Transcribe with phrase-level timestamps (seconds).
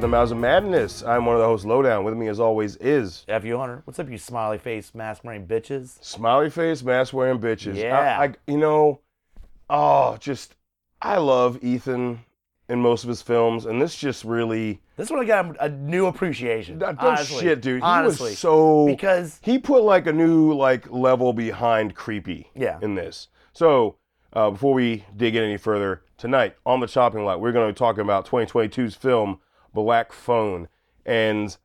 [0.00, 1.02] The mouths of madness.
[1.02, 2.04] I'm one of the hosts, Lowdown.
[2.04, 3.82] With me, as always, is F Hunter.
[3.84, 6.02] What's up, you smiley face, mask wearing bitches?
[6.02, 7.76] smiley face, mask wearing bitches.
[7.76, 7.98] Yeah.
[8.18, 9.00] I, I, you know,
[9.68, 10.56] oh, just
[11.02, 12.20] I love Ethan
[12.70, 16.06] in most of his films, and this just really This one I got a new
[16.06, 16.78] appreciation.
[16.78, 17.42] That, honestly.
[17.42, 17.80] shit, dude.
[17.80, 22.48] He honestly, was so because he put like a new like level behind creepy.
[22.54, 22.78] Yeah.
[22.80, 23.96] In this, so
[24.32, 27.74] uh, before we dig in any further tonight on the chopping block, we're going to
[27.74, 29.40] be talking about 2022's film
[29.72, 30.68] Black Phone,
[31.06, 31.56] and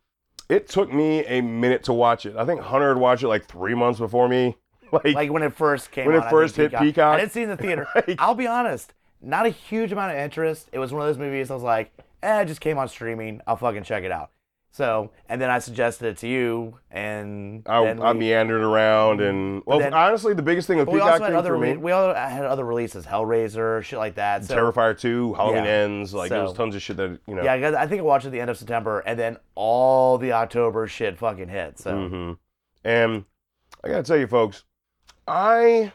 [0.49, 2.35] it took me a minute to watch it.
[2.35, 4.55] I think Hunter had watched it like three months before me.
[4.91, 7.15] Like, like when it first came When it first hit Peacock.
[7.15, 7.87] I didn't see it in the theater.
[7.95, 10.69] Like- I'll be honest, not a huge amount of interest.
[10.71, 13.41] It was one of those movies I was like, eh, it just came on streaming.
[13.47, 14.29] I'll fucking check it out.
[14.75, 19.63] So, and then I suggested it to you, and I, then I meandered around, and
[19.65, 21.77] well, then- honestly, the biggest thing with we Peacock also had thing other for me,
[21.77, 24.43] we all had other releases, Hellraiser, shit like that.
[24.43, 25.69] So, Terrifier 2, Halloween Yeah.
[25.69, 27.43] Ends, like there was tons of shit that you know.
[27.43, 29.37] Yeah, I guess- I think I watched it at the end of September, and then
[29.55, 31.79] all the October shit fucking hit.
[31.79, 32.33] So mm-hmm.
[32.83, 33.23] And
[33.81, 34.65] I gotta tell you, folks,
[35.25, 35.93] I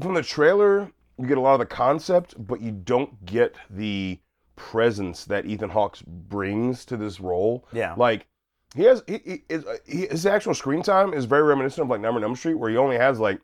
[0.00, 4.18] from the trailer you get a lot of the concept, but you don't get the
[4.56, 7.66] presence that Ethan Hawke brings to this role.
[7.72, 8.26] yeah, Like
[8.74, 12.00] he has, he, he, his, he, his actual screen time is very reminiscent of like
[12.00, 13.40] Number Number Street, where he only has like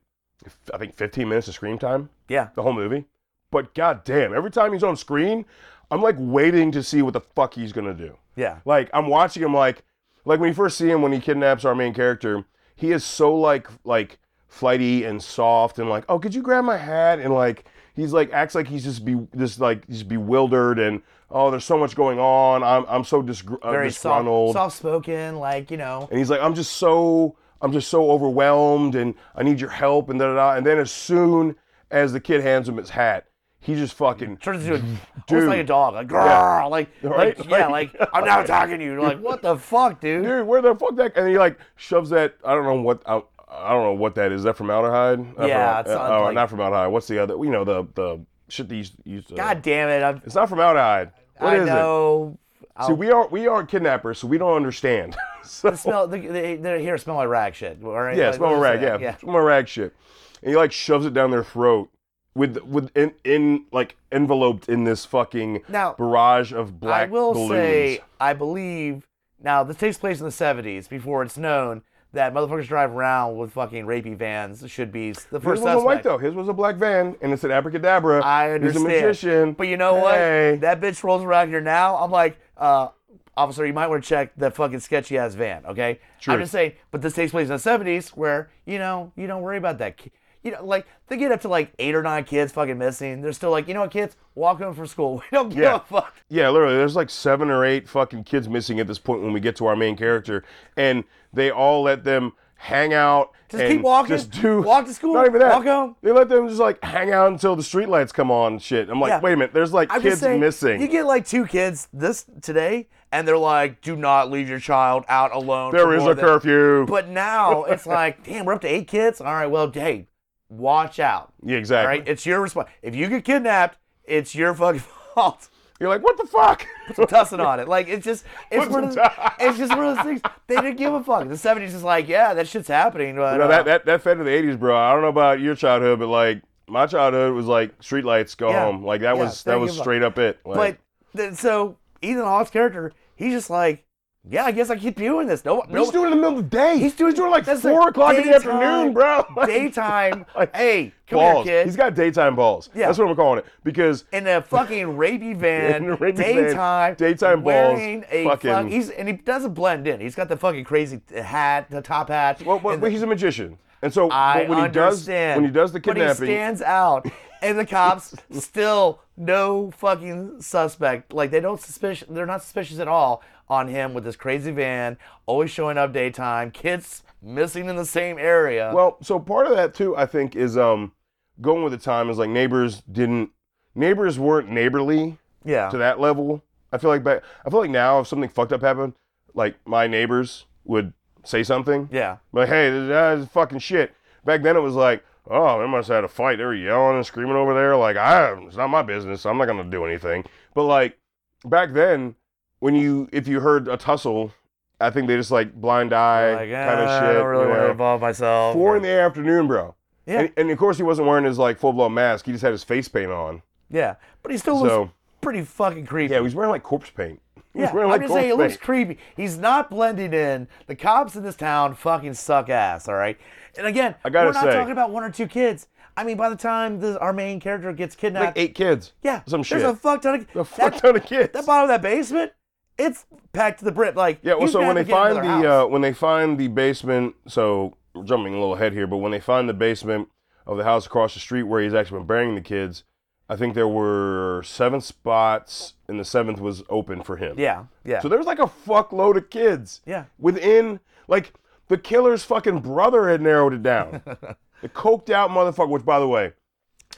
[0.74, 3.04] I think 15 minutes of screen time yeah, the whole movie.
[3.50, 5.44] But goddamn, every time he's on screen,
[5.90, 8.16] I'm like waiting to see what the fuck he's gonna do.
[8.34, 9.84] yeah, Like I'm watching him like
[10.24, 13.34] like when you first see him when he kidnaps our main character, he is so
[13.34, 14.18] like like
[14.48, 17.18] flighty and soft and like, oh, could you grab my hat?
[17.20, 17.64] And like
[17.94, 21.78] he's like acts like he's just be just like he's bewildered and oh, there's so
[21.78, 22.62] much going on.
[22.62, 24.54] I'm I'm so disgr- uh, very disgruntled.
[24.54, 26.08] soft spoken, like you know.
[26.10, 30.08] And he's like, I'm just so I'm just so overwhelmed and I need your help
[30.10, 30.56] and da da da.
[30.56, 31.56] And then as soon
[31.90, 33.26] as the kid hands him his hat,
[33.60, 35.48] he just fucking turns into a, almost Dude.
[35.48, 37.38] like a dog, like grrr, like, Right?
[37.38, 39.00] like yeah, Like- I'm now attacking you.
[39.00, 40.24] Like what the fuck, dude?
[40.24, 41.16] dude, where the fuck that?
[41.16, 42.34] And he like shoves that.
[42.44, 43.02] I don't know what.
[43.06, 43.22] I,
[43.54, 44.40] I don't know what that is.
[44.40, 45.38] Is that formaldehyde?
[45.38, 46.90] Not Yeah, it's not oh, like- not formaldehyde.
[46.92, 47.34] What's the other?
[47.34, 49.34] You know the the shit they used, used to.
[49.34, 50.02] God damn it!
[50.02, 51.12] I'm, It's not formaldehyde.
[51.38, 52.38] What I is know.
[52.60, 52.68] it?
[52.76, 55.14] I'll- See, we are we are kidnappers, so we don't understand.
[55.44, 56.08] so, the smell.
[56.08, 57.78] They, they, they here smell like rag shit.
[57.80, 58.16] Right?
[58.16, 58.80] yeah, Like, smell what is rag.
[58.80, 59.00] that?
[59.00, 59.94] Yeah, smell a rag shit.
[60.42, 61.90] And he like shoves it down their throat
[62.34, 67.34] with with in, in like enveloped in this fucking Now, barrage of black I will
[67.34, 67.50] balloons.
[67.50, 69.06] say, I believe
[69.42, 73.52] now this takes place in the '70s before it's known that motherfuckers drive around with
[73.52, 76.18] fucking rapey vans should be the first His first wasn't white though.
[76.18, 78.22] His was a black van, and it said abracadabra.
[78.24, 78.86] I understand.
[78.90, 79.52] He's a magician.
[79.52, 80.52] But you know Hey.
[80.52, 80.60] what?
[80.60, 81.96] That bitch rolls around here now.
[81.96, 82.88] I'm like, uh,
[83.36, 86.00] officer, you might want to check that fucking sketchy ass van, okay?
[86.20, 86.34] True.
[86.34, 89.40] I'm just saying, but this takes place in the 70s where, you know, you don't
[89.42, 89.98] worry about that.
[90.42, 93.20] You know, like, they get up to like eight or nine kids fucking missing.
[93.22, 94.16] They're still like, you know what, kids?
[94.34, 95.22] Walk home from school.
[95.30, 95.76] We don't give Yeah.
[95.76, 96.14] a fuck.
[96.28, 99.40] Yeah, literally, there's like seven or eight fucking kids missing at this point when we
[99.40, 100.42] get to our main character,
[100.76, 103.30] and they all let them hang out.
[103.48, 104.16] Just keep walking.
[104.16, 105.52] Just do Walk to school, Not even that.
[105.52, 105.96] walk home.
[106.02, 108.54] They let them just like hang out until the streetlights come on.
[108.54, 108.88] and Shit.
[108.88, 109.20] I'm like, Yeah.
[109.20, 109.52] wait a minute.
[109.52, 110.80] There's like I'm kids saying, missing.
[110.80, 115.04] You get like two kids this today, and they're like, do not leave your child
[115.08, 115.72] out alone.
[115.72, 116.86] there is a than-" curfew.
[116.86, 119.20] But now it's like, damn, we're up to eight kids.
[119.20, 120.06] All right, well, hey,
[120.52, 121.32] watch out.
[121.44, 121.98] yeah, exactly.
[121.98, 122.68] right, it's your response.
[122.82, 124.80] If you get kidnapped, it's your fucking
[125.14, 125.48] fault.
[125.80, 126.64] You're like, what the fuck?
[126.94, 127.66] Put tussin on it.
[127.66, 130.20] Like it's just, it's Put one of, the, it's just one of those things.
[130.46, 131.26] They didn't give a fuck.
[131.28, 133.16] The '70s is like, yeah, that shit's happening.
[133.16, 134.76] But, You know, uh, that, that that fed to the '80s, bro.
[134.76, 138.64] I don't know about your childhood, but like my childhood was like streetlights go Yeah.
[138.66, 138.84] home.
[138.84, 140.38] Like that Yeah, was that was straight up it.
[140.44, 140.78] Like,
[141.14, 143.84] but so Ethan Hawke's character, he's just like,
[144.30, 145.44] yeah, I guess I keep doing this.
[145.44, 146.78] No, But no, he's doing it in the middle of the day.
[146.78, 149.24] He's doing- doing like that's four like o'clock in the afternoon, bro.
[149.36, 150.26] Like, daytime.
[150.36, 151.44] Like, hey, come balls.
[151.46, 151.66] here, kid.
[151.66, 152.70] He's got daytime balls.
[152.74, 152.86] Yeah.
[152.86, 153.46] That's what I'm calling it.
[153.64, 158.50] Because in a fucking rapey van, In a rapey van, daytime, daytime balls, a fucking-
[158.50, 160.00] fuck- he's and he doesn't blend in.
[160.00, 162.42] He's got the fucking crazy hat, the top hat.
[162.46, 165.50] well, well, the- he's a magician, and so I but when he does when he
[165.50, 167.06] does the but kidnapping, he stands out,
[167.42, 171.12] and the cops still no fucking suspect.
[171.12, 172.06] Like they don't suspicious.
[172.08, 174.96] They're not suspicious at all on him with this crazy van,
[175.26, 176.50] always showing up daytime.
[176.50, 178.72] Kids missing in the same area.
[178.74, 180.92] well, so part of that too, I think, is um
[181.40, 183.30] going with the time is like neighbors didn't
[183.74, 185.68] neighbors weren't neighborly Yeah.
[185.70, 186.42] to that level.
[186.72, 188.94] I feel like back, I feel like now if something fucked up happened,
[189.34, 190.92] like my neighbors would
[191.24, 192.16] say something, Yeah.
[192.32, 195.88] like, "Hey, this, uh, is fucking shit." Back then it was like, "Oh, they must
[195.88, 196.36] have had a fight.
[196.38, 199.24] They were yelling and screaming over there." Like, I, it's not my business.
[199.26, 200.24] I'm not gonna do anything.
[200.54, 200.98] But like
[201.44, 202.14] back then,
[202.62, 204.32] when you if you heard a tussle,
[204.80, 207.08] I think they just like blind eye Like, kind of "Ah, shit.
[207.08, 207.66] I don't really you want know?
[207.66, 208.54] to involve myself.
[208.54, 209.74] Four in the afternoon, bro.
[210.06, 210.20] Yeah.
[210.20, 212.26] And, and of course he wasn't wearing his like full blown mask.
[212.26, 213.42] He just had his face paint on.
[213.68, 213.96] yeah.
[214.22, 216.12] But he still looks pretty fucking creepy.
[216.12, 217.20] yeah, he was wearing like corpse paint.
[217.52, 218.98] He was Yeah, wearing I'm like just saying, it looks creepy.
[219.16, 220.46] He's not blending in.
[220.68, 223.18] The cops in this town fucking suck ass, all right?
[223.58, 225.66] And again, I gotta we're not say- talking about one or two kids.
[225.96, 228.92] I mean, by the time this, our main character gets kidnapped, Like eight kids.
[229.02, 229.58] yeah, some shit.
[229.58, 231.32] there's a fuck ton of A fuck that, ton of kids.
[231.34, 232.32] that bottom of that basement,
[232.78, 233.94] it's packed to the brim.
[233.94, 236.38] Like, Yeah, well, so when they have to get find the uh, when they find
[236.38, 240.08] the basement, so jumping a little ahead here, but when they find the basement
[240.46, 242.84] of the house across the street where he's actually been burying the kids,
[243.28, 247.38] I think there were seven spots, and the seventh was open for him.
[247.38, 249.80] yeah, yeah, So there's like a fuckload of kids.
[249.86, 250.04] Yeah.
[250.18, 251.32] Within like
[251.68, 254.02] the killer's fucking brother had narrowed it down.
[254.60, 255.68] the coked out motherfucker.
[255.68, 256.32] Which, by the way,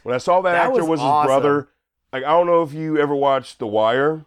[0.03, 1.27] when I saw that, That actor was was, his awesome.
[1.29, 1.69] brother.
[2.13, 4.25] Like I don't know if you ever watched The Wire.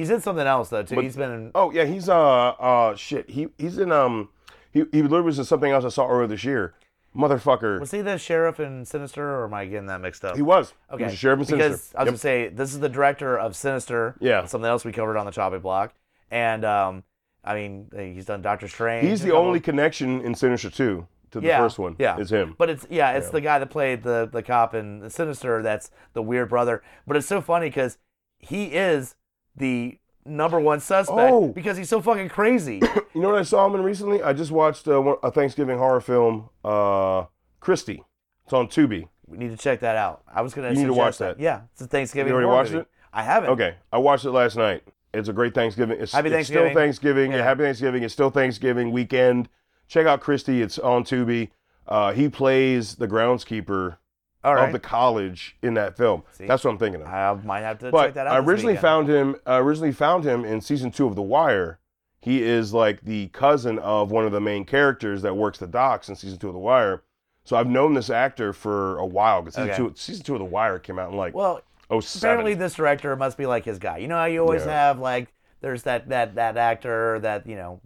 [0.00, 0.94] He's in something else though too.
[0.96, 2.18] But- he's been in, Oh yeah, he's uh
[2.48, 3.30] uh shit.
[3.30, 4.28] He he's in um
[4.72, 6.74] he he literally was in something else I saw earlier this year.
[7.16, 7.80] Motherfucker.
[7.80, 10.36] was he the sheriff in Sinister, or am I getting that mixed up?
[10.36, 10.74] He was.
[10.92, 10.98] Okay.
[10.98, 11.68] He was a sheriff in Sinister.
[11.68, 12.06] because I was Yep.
[12.06, 14.14] gonna say this is the director of Sinister.
[14.20, 14.44] Yeah.
[14.44, 15.92] Something else we covered on the chopping block,
[16.30, 17.02] and um,
[17.44, 19.08] I mean he's done Doctor Strange.
[19.08, 21.96] He's the only connection in Sinister 2 to the Yeah, first one.
[21.98, 22.16] yeah.
[22.18, 22.54] Is him.
[22.56, 23.32] But it's yeah, it's Yeah.
[23.32, 25.62] the guy that played the the cop in Sinister.
[25.62, 26.80] That's the weird brother.
[27.08, 27.98] But it's so funny because
[28.38, 29.16] he is
[29.56, 31.48] the number one suspect Oh.
[31.48, 32.80] because he's so fucking crazy.
[33.12, 34.22] You know what I saw him in recently?
[34.22, 37.24] I just watched uh, one- a Thanksgiving horror film, uh,
[37.58, 38.04] Christie.
[38.44, 39.08] It's on Tubi.
[39.26, 40.22] we need to check that out.
[40.32, 40.68] I was gonna.
[40.70, 41.38] You need to watch that.
[41.38, 41.42] that.
[41.42, 42.28] Yeah, it's a Thanksgiving.
[42.28, 42.82] You already horror watched movie.
[42.82, 42.88] it?
[43.12, 43.50] I haven't.
[43.50, 44.84] Okay, I watched it last night.
[45.12, 46.00] It's a great Thanksgiving.
[46.00, 46.70] It's, Happy it's Thanksgiving.
[46.70, 47.30] still Thanksgiving.
[47.32, 47.38] Yeah.
[47.38, 47.44] Yeah.
[47.44, 48.02] happy Thanksgiving.
[48.04, 49.48] It's still Thanksgiving weekend.
[49.88, 50.62] Check out Christie.
[50.62, 51.48] It's on Tubi.
[51.88, 53.96] Uh, he plays the groundskeeper
[54.42, 54.66] All right.
[54.66, 56.22] of the college in that film.
[56.32, 56.46] See?
[56.46, 57.08] That's what I'm thinking of.
[57.08, 58.32] I might have to check that out.
[58.34, 59.36] I originally found him.
[59.46, 61.78] I originally found him in season two of The Wire.
[62.22, 66.08] He is like the cousin of one of the main characters that works the docks
[66.08, 67.02] in season two of The Wire.
[67.44, 69.42] So I've known this actor for a while.
[69.42, 69.94] 'cause season Okay.
[69.96, 73.36] season two of The Wire came out in like Well, oh apparently this director must
[73.36, 73.98] be like his guy.
[73.98, 74.72] You know how you always Yeah.
[74.72, 75.32] have like
[75.62, 77.80] there's that that that actor that you know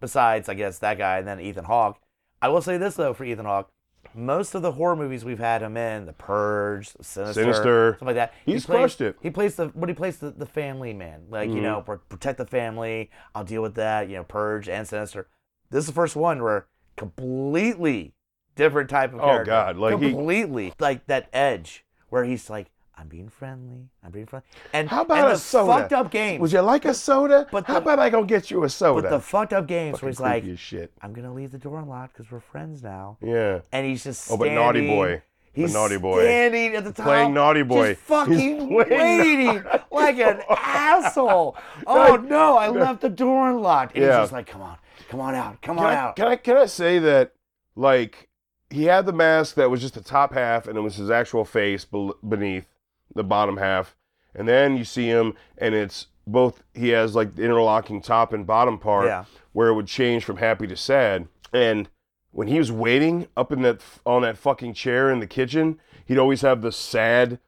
[0.00, 1.98] besides I guess that guy and then Ethan Hawke.
[2.42, 3.70] I will say this though for Ethan Hawke,
[4.18, 7.94] most of the horror movies we've had him in, The Purge, Sinister, Sinister.
[7.96, 8.34] stuff like that.
[8.44, 9.16] He's he plays, crushed it.
[9.22, 11.62] He plays the what he plays the, the family man, like you Mhm.
[11.62, 13.10] know pro- protect the family.
[13.34, 14.08] I'll deal with that.
[14.08, 15.28] You know Purge and Sinister.
[15.70, 16.66] This is the first one where
[16.96, 18.14] completely
[18.56, 19.44] different type of Oh, character.
[19.50, 23.88] God, like he- completely like that edge where he's like, I'm being friendly.
[24.04, 24.46] I'm being friendly.
[24.72, 25.72] And How about and a the soda?
[25.72, 26.40] fucked up games.
[26.40, 27.46] Would you like a soda?
[27.52, 29.02] But How about I go get you a soda?
[29.02, 30.92] but the fucked up games Fucking where he's like, shit.
[31.00, 33.16] I'm gonna leave the door unlocked because we're friends now.
[33.22, 33.60] Yeah.
[33.72, 35.22] And he's just Oh, but naughty boy.
[35.52, 36.22] He's naughty boy.
[36.22, 37.90] standing at the top, Playing naughty boy.
[37.94, 41.56] just fucking waiting like an asshole.
[41.86, 43.94] Oh no, I left the door unlocked.
[43.94, 44.16] And Yeah.
[44.18, 44.76] he's just like, come on,
[45.08, 46.16] come on out, come Can on I, out.
[46.16, 47.32] can I can I say that
[47.76, 48.28] like
[48.70, 51.44] he had the mask that was just the top half and it was his actual
[51.44, 52.66] face beneath
[53.14, 53.96] the bottom half,
[54.34, 56.62] and then you see him and it's both.
[56.74, 59.24] He has like the interlocking top and bottom part Yeah.
[59.52, 61.28] where it would change from happy to sad.
[61.52, 61.88] And
[62.30, 66.18] when he was waiting up in that on that fucking chair in the kitchen, he'd
[66.18, 67.38] always have the sad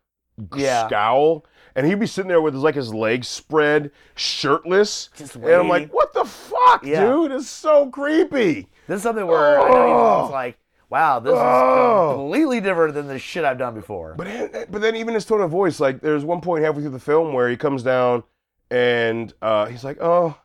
[0.57, 0.87] Yeah.
[0.87, 1.45] scowl.
[1.77, 5.09] And he'd be sitting there with his, like his legs spread, shirtless.
[5.17, 7.05] Just and I'm like, what the fuck, Yeah.
[7.07, 7.31] dude?
[7.33, 8.69] It's so creepy.
[8.89, 10.23] This is something where I know he Oh.
[10.23, 10.59] was like,
[10.91, 12.11] wow, this Oh.
[12.11, 14.15] is completely different than the shit I've done before.
[14.17, 16.91] But then, but then even his tone of voice, like there's one point halfway through
[16.91, 18.25] the film where he comes down
[18.71, 20.37] and uh, he's like, "Oh,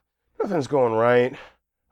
[0.42, 1.36] nothing's going right.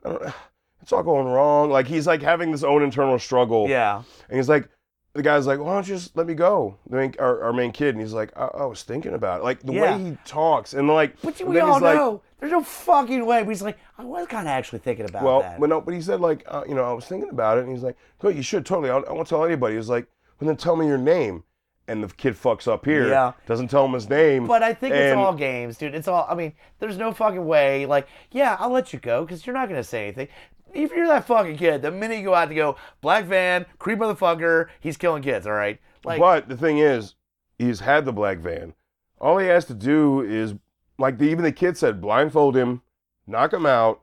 [0.06, 0.34] I don't,
[0.82, 3.68] it's all going wrong." Like he's like having this own internal struggle.
[3.70, 4.04] yeah.
[4.30, 4.70] And he's like,
[5.14, 7.72] the guy's like, "Why don't you just let me go?" The main, our, our main
[7.72, 9.98] kid, and he's like, I, "I was thinking about it." Like the Yeah.
[9.98, 13.42] way he talks, and like, But we all like, know there's no fucking way.
[13.42, 15.60] But he's like, I was kind of actually thinking about Well, that.
[15.60, 17.72] but no, but he said like, uh, you know, I was thinking about it, and
[17.72, 18.90] he's like, "Good, you should totally.
[18.90, 20.08] I, I won't tell anybody." He's like,
[20.40, 21.44] "Well, then tell me your name."
[21.88, 23.08] And the kid fucks up here.
[23.10, 23.34] Yeah.
[23.46, 24.46] Doesn't tell him his name.
[24.48, 25.96] But I think it's and- all games, dude.
[25.96, 26.26] It's all.
[26.30, 27.86] I mean, there's no fucking way.
[27.86, 30.28] Like, yeah, I'll let you go because you're not gonna say anything.
[30.74, 34.00] If you're that fucking kid, the minute you go out to go, black van, creep
[34.00, 35.46] motherfucker, he's killing kids.
[35.48, 37.16] All right, like, but the thing is,
[37.60, 38.74] he's had the black van.
[39.22, 40.56] All he has to do is,
[40.98, 42.82] like the, even the kid said, blindfold him,
[43.28, 44.02] knock him out,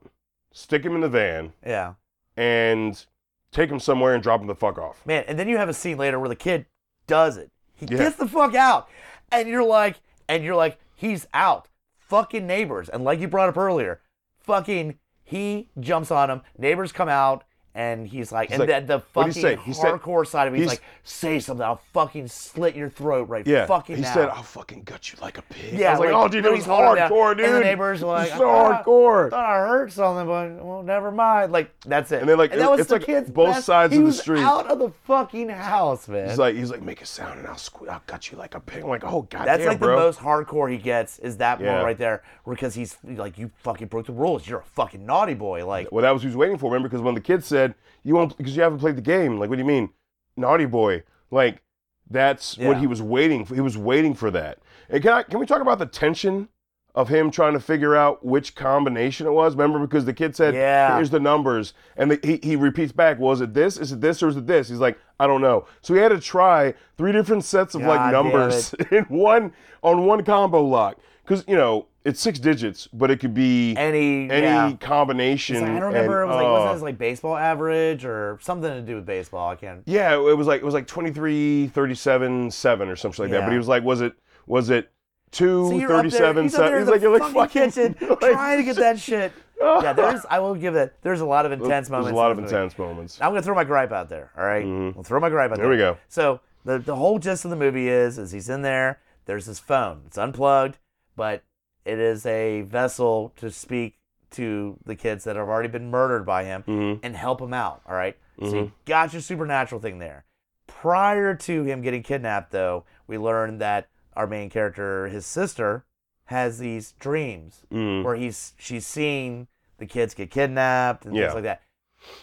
[0.53, 1.95] stick him in the van, yeah,
[2.37, 3.05] and
[3.53, 5.05] take him somewhere and drop him the fuck off.
[5.07, 5.25] man.
[5.27, 6.67] And then you have a scene later where the kid
[7.07, 7.51] does it.
[7.75, 7.99] He Yeah.
[7.99, 8.89] gets the fuck out,
[9.33, 11.67] and you're like, and you're like, He's out.
[11.97, 12.91] Fucking neighbors.
[12.91, 14.03] And like you brought up earlier,
[14.39, 16.43] fucking he jumps on him.
[16.59, 17.45] Neighbors come out
[17.75, 19.57] and he's like, and like- the, the fucking he?
[19.65, 21.65] He said- hardcore side of it, he's, he's- like, say something.
[21.65, 23.67] I'll fucking slit your throat right Yeah.
[23.67, 24.13] fucking he now.
[24.15, 26.45] said, "I'll fucking gut you like a pig." Yeah, I was like, like, "Oh, dude,
[26.47, 29.45] it was he's hardcore, dude." And the neighbors were like, "I so thought- hardcore." thought
[29.45, 31.53] I heard something, but well, never mind.
[31.53, 32.21] Like that's it.
[32.21, 34.13] And then, like, that was it's the like kid's both best- sides he of the
[34.13, 34.43] street.
[34.43, 36.29] out of the fucking house, man.
[36.29, 38.61] He's like, he's like, make a sound and I'll sque- I'll gut you like a
[38.61, 38.83] pig.
[38.83, 39.97] I'm like, oh god, That's damn, like bro.
[39.97, 41.67] the most hardcore he gets is that Yeah.
[41.67, 44.47] moment right there, because he's like, you fucking broke the rules.
[44.49, 45.67] You're a fucking naughty boy.
[45.67, 46.71] Like, Well, that was what he was waiting for.
[46.71, 47.60] Remember, because when the kid said,
[48.03, 49.39] "You won't," because you haven't played the game.
[49.39, 49.91] Like, what do you mean,
[50.37, 51.03] naughty boy?
[51.31, 51.63] Like,
[52.11, 53.45] that's what he was waiting.
[53.45, 53.55] for.
[53.55, 54.59] He was waiting for that.
[54.89, 55.23] And can I?
[55.23, 56.49] Can we talk about the tension
[56.93, 59.55] of him trying to figure out which combination it was?
[59.55, 60.97] Remember, because the kid said, Yeah.
[60.97, 63.77] "Here's the numbers," and the, he he repeats back, "Was it this?
[63.77, 64.23] Is it this?
[64.23, 67.13] Or is it this?" He's like, "I don't know." So he had to try three
[67.13, 69.53] different sets of God like numbers in one
[69.83, 70.99] on one combo lock.
[71.25, 74.73] Because you know it's six digits, but it could be any, any yeah.
[74.81, 75.57] combination.
[75.57, 76.23] It's like, I don't remember.
[76.23, 79.05] and, it was like, uh, wasn't it like baseball average or something to do with
[79.07, 79.51] baseball?
[79.51, 79.83] I can't.
[79.87, 83.43] yeah, it was like it was like 23, 37, 7 or something like that.
[83.43, 84.15] But he was like, was it
[84.47, 84.91] was it
[85.31, 86.75] two, So you're up there, 37, he's up there 7?
[86.75, 89.33] in He's the like, you're like fucking fucking kitchen like- trying to get that shit.
[89.61, 90.25] yeah, there's.
[90.31, 90.95] I will give it.
[91.03, 92.13] There's a lot of intense There's moments.
[92.13, 92.57] a lot of this movie.
[92.57, 93.21] intense moments.
[93.21, 94.31] I'm gonna throw my gripe out there.
[94.39, 94.65] All right?
[94.97, 95.71] I'll throw my gripe out There there.
[95.71, 95.99] we go.
[96.09, 99.01] So the the whole gist of the movie is is he's in there.
[99.27, 100.01] There's his phone.
[100.07, 100.79] It's unplugged,
[101.21, 101.43] but
[101.85, 103.99] it is a vessel to speak
[104.31, 107.01] to the kids that have already been murdered by him Mm-hmm.
[107.05, 107.83] and help him out.
[107.87, 108.17] All right?
[108.43, 110.25] So you got your supernatural thing there.
[110.67, 115.85] Prior to him getting kidnapped, though, we learned that our main character, his sister,
[116.27, 118.03] has these dreams Mm.
[118.03, 119.47] where he's she's seeing
[119.77, 121.25] the kids get kidnapped and Yeah.
[121.25, 121.61] things like that.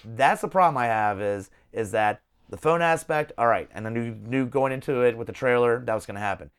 [0.04, 3.92] That's the problem I have is is that the phone aspect, all right, and I
[3.92, 6.50] knew knew going into it with the trailer that was gonna happen.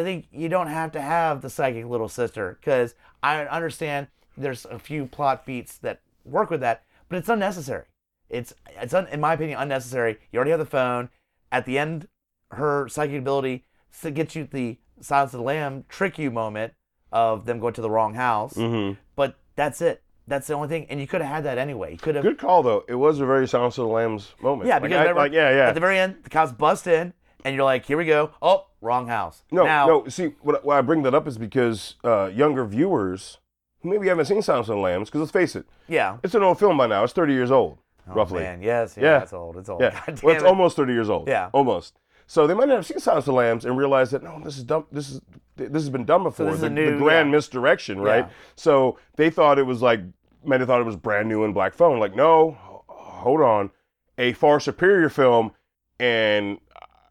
[0.00, 4.64] I think you don't have to have the psychic little sister because I understand there's
[4.66, 7.84] a few plot beats that work with that, but it's unnecessary.
[8.30, 10.18] It's it's un, in my opinion unnecessary.
[10.32, 11.10] You already have the phone.
[11.50, 12.08] At the end,
[12.52, 13.64] her psychic ability
[14.00, 16.72] to get you the Silence of the Lamb trick you moment
[17.10, 18.54] of them going to the wrong house.
[18.54, 18.98] Mm-hmm.
[19.16, 20.02] But that's it.
[20.26, 20.86] That's the only thing.
[20.88, 21.92] And you could have had that anyway.
[21.92, 22.24] You could have.
[22.24, 22.84] Good call though.
[22.88, 24.68] It was a very Silence of the Lambs moment.
[24.68, 25.68] Yeah, Like, because I- remember, like yeah, yeah.
[25.68, 27.12] At the very end, the cops bust in,
[27.44, 29.44] and you're like, "Here we go." Oh, wrong house.
[29.50, 30.08] No, now, no.
[30.08, 33.38] See, what, why I bring that up is because uh, younger viewers
[33.80, 36.18] who maybe haven't seen Silence of the Lambs, because let's face it, Yeah.
[36.22, 37.02] it's an old film by now.
[37.04, 38.42] It's 30 years old, Oh, roughly.
[38.42, 38.96] Man, yes.
[38.96, 39.04] Yeah.
[39.04, 39.22] Yeah.
[39.22, 39.56] It's old.
[39.56, 39.80] It's old.
[39.80, 40.46] Yeah, well, it's it.
[40.46, 41.28] almost 30 years old.
[41.28, 41.48] Yeah.
[41.52, 41.98] almost.
[42.26, 44.56] So they might not have seen Silence of the Lambs and realize that no, this
[44.56, 44.86] is dumb.
[44.92, 45.20] This is
[45.56, 46.46] this has been done before.
[46.46, 47.32] this is the, a new- the grand yeah.
[47.36, 48.24] misdirection, right?
[48.26, 48.32] Yeah.
[48.56, 50.00] So they thought it was like
[50.44, 51.98] might have thought it was brand new in black phone.
[52.00, 52.56] Like no,
[52.88, 53.70] hold on,
[54.16, 55.52] a far superior film,
[56.00, 56.58] and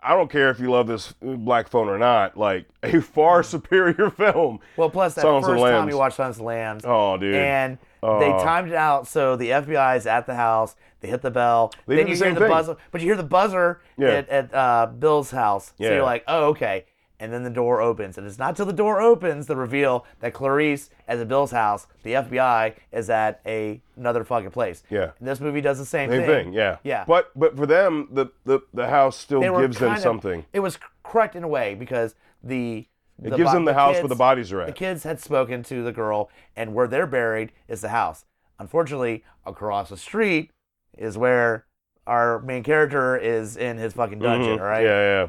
[0.03, 2.35] I don't care if you love this black phone or not.
[2.37, 4.59] Like a far superior film.
[4.77, 7.35] Well, plus that Silence first time you watched Silence of the Lambs, Oh, dude.
[7.35, 8.43] and they Oh.
[8.43, 10.75] timed it out so the FBI is at the house.
[11.01, 11.71] They hit the bell.
[11.87, 12.49] They then you the hear the thing.
[12.49, 14.09] buzzer, but you hear the buzzer Yeah.
[14.09, 15.67] at, at uh, Bill's house.
[15.67, 15.89] So Yeah.
[15.95, 16.85] you're like, oh, okay.
[17.21, 20.33] And then the door opens, and it's not till the door opens the reveal that
[20.33, 24.81] Clarice, as at Bill's house, the FBI is at a another fucking place.
[24.89, 25.11] Yeah.
[25.19, 26.21] And this movie does the same, thing.
[26.21, 26.77] Same thing, yeah.
[26.83, 27.05] Yeah.
[27.07, 30.45] But but for them, the the, the house still gives them of- something.
[30.51, 32.87] It was correct in a way because the
[33.23, 34.67] It gives them the house where the bodies are at.
[34.67, 38.25] The kids had spoken to the girl, and where they're buried is the house.
[38.57, 40.49] Unfortunately, across the street
[40.97, 41.65] is where
[42.07, 44.57] our main character is in his fucking dungeon.
[44.57, 44.59] Mhm.
[44.59, 44.83] All right.
[44.83, 45.27] Yeah, yeah.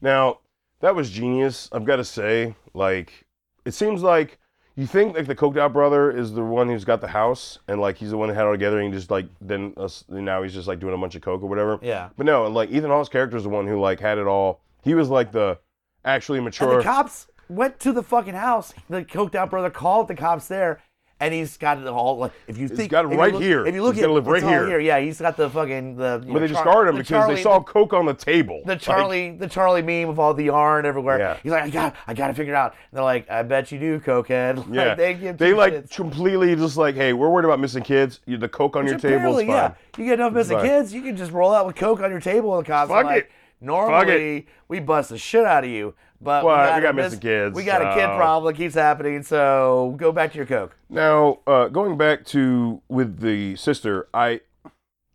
[0.00, 0.38] Now
[0.84, 1.70] that was genius.
[1.72, 3.24] I've got to say, like,
[3.64, 4.38] it seems like
[4.76, 7.80] you think like the coked out brother is the one who's got the house, and
[7.80, 10.42] like he's the one that had it all together, and just like then uh, now
[10.42, 11.78] he's just like doing a bunch of coke or whatever.
[11.80, 12.10] Yeah.
[12.18, 14.60] But no, like Ethan Hawke's character is the one who like had it all.
[14.82, 15.58] He was like the
[16.04, 16.76] actually And mature.
[16.76, 18.74] the cops went to the fucking house.
[18.90, 20.82] The coked out brother called the cops there.
[21.24, 23.66] And he's got it all like if you think he's got it right look- here.
[23.66, 24.78] If you look He's at live right all here.
[24.78, 26.18] Yeah, he's got the fucking the.
[26.22, 28.60] but know, they Char- discarded him the because Charlie- they saw coke on the table.
[28.66, 31.18] the Like, Charlie, the Charlie meme of all the yarn everywhere.
[31.18, 31.36] Yeah.
[31.42, 32.72] He's like, I got, I got to figure it out.
[32.90, 34.56] And they're like, I bet you do, cokehead.
[34.66, 35.94] Like, yeah, they they like shits.
[35.96, 38.20] completely just like, hey, we're worried about missing kids.
[38.26, 39.48] You, the coke on your table is fine.
[39.48, 39.74] yeah.
[39.96, 42.56] You get enough missing kids, you can just roll out with coke on your table,
[42.58, 43.30] and the cops are Fuck like, it.
[43.64, 47.20] Normally we bust the shit out of you, but Well, we got, got miss- missing
[47.20, 50.46] kids, We got a kid so- problem that keeps happening, so go back to your
[50.46, 50.76] coke.
[50.88, 54.40] Now, uh, going back to with the sister, I,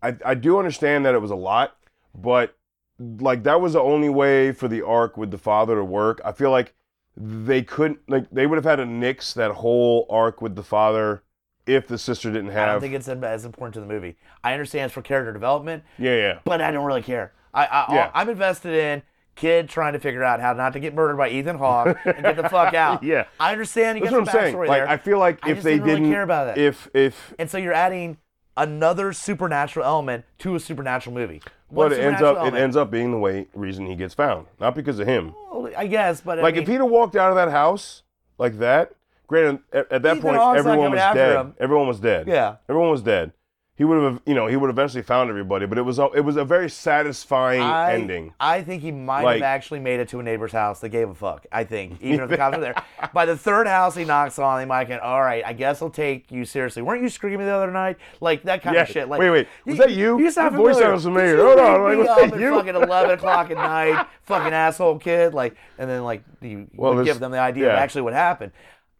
[0.01, 1.75] I, I do understand that it was a lot,
[2.13, 2.55] but
[2.99, 6.21] like that was the only way for the arc with the father to work.
[6.25, 6.73] I feel like
[7.15, 11.23] they couldn't like they would have had to nix that whole arc with the father
[11.65, 12.69] if the sister didn't have.
[12.69, 14.17] I don't think it's as important to the movie.
[14.43, 16.39] I understand it's for character development, yeah, yeah.
[16.43, 17.33] but I don't really care.
[17.53, 18.11] I, I Yeah.
[18.13, 19.01] I'm invested in
[19.35, 22.35] kid trying to figure out how not to get murdered by Ethan Hawke and get
[22.35, 23.03] the fuck out.
[23.03, 23.25] Yeah.
[23.39, 24.57] I understand you That's got what I'm some saying.
[24.57, 24.89] Like there.
[24.89, 26.57] I feel like I if they didn't really didn't, care about that.
[26.57, 28.17] if if and so you're adding
[28.57, 31.41] another supernatural element to a supernatural movie.
[31.69, 34.47] One but it ends up it ends up being the way reason he gets found,
[34.59, 35.33] not because of him.
[35.51, 38.03] Well, I guess, but I Like mean, if he'd have walked out of that house
[38.37, 38.91] like that,
[39.27, 41.35] granted at, at that Ethan point Hawke's everyone was dead.
[41.37, 41.53] him.
[41.59, 42.27] Everyone was dead.
[42.27, 42.55] Yeah.
[42.67, 43.31] everyone was dead.
[43.79, 46.19] He would have, you know, he would eventually found everybody, but it was a, it
[46.19, 48.33] was a very satisfying I, ending.
[48.37, 51.09] I think he might Like- have actually made it to a neighbor's house that gave
[51.09, 51.45] a fuck.
[51.49, 52.75] I think, even if the cops were there.
[53.13, 55.89] By the third house he knocks on, they might get, all right, I guess I'll
[55.89, 56.81] take you seriously.
[56.81, 57.95] Weren't you screaming the other night?
[58.19, 58.81] Like that kind Yeah.
[58.81, 59.07] of shit.
[59.07, 59.47] Like, Wait, wait.
[59.65, 60.19] Was that you?
[60.19, 60.93] You sound Your voice familiar.
[60.95, 61.35] sounds familiar.
[61.37, 62.51] You Hold on, like, was up that at you?
[62.51, 65.33] fucking 11 o'clock at night, fucking asshole kid.
[65.33, 68.51] Like, and then like you Well, would give them the idea of actually what happened.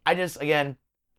[0.05, 0.77] I just, again,